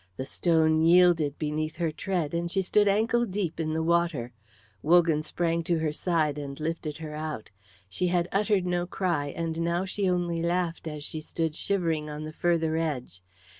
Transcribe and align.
The 0.17 0.25
stone 0.25 0.81
yielded 0.81 1.37
beneath 1.37 1.75
her 1.75 1.91
tread 1.91 2.33
and 2.33 2.49
she 2.49 2.63
stood 2.63 2.87
ankle 2.87 3.23
deep 3.23 3.59
in 3.59 3.73
the 3.73 3.83
water. 3.83 4.33
Wogan 4.81 5.21
sprang 5.21 5.61
to 5.65 5.77
her 5.77 5.93
side 5.93 6.39
and 6.39 6.59
lifted 6.59 6.97
her 6.97 7.13
out. 7.13 7.51
She 7.87 8.07
had 8.07 8.27
uttered 8.31 8.65
no 8.65 8.87
cry, 8.87 9.27
and 9.27 9.59
now 9.61 9.85
she 9.85 10.09
only 10.09 10.41
laughed 10.41 10.87
as 10.87 11.03
she 11.03 11.21
stood 11.21 11.55
shivering 11.55 12.09
on 12.09 12.23
the 12.23 12.33
further 12.33 12.77
edge. 12.77 13.21